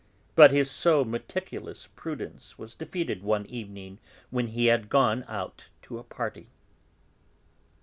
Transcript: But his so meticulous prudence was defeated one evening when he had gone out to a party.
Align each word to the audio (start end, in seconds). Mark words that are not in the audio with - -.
But 0.33 0.49
his 0.49 0.67
so 0.71 1.05
meticulous 1.05 1.85
prudence 1.95 2.57
was 2.57 2.73
defeated 2.73 3.21
one 3.21 3.45
evening 3.45 3.99
when 4.31 4.47
he 4.47 4.65
had 4.65 4.89
gone 4.89 5.23
out 5.27 5.67
to 5.83 5.99
a 5.99 6.03
party. 6.03 6.49